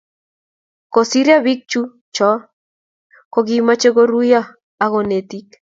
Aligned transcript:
Kosiryo 0.93 1.37
biik 1.45 1.59
chu 1.71 1.81
cho 2.15 2.29
ko 3.31 3.39
kimoche 3.47 3.89
koruyo 3.95 4.41
ak 4.83 4.89
konetik 4.93 5.45